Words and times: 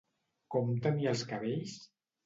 Com 0.55 0.73
tenia 0.87 1.13
els 1.15 1.25
cabells? 1.35 1.81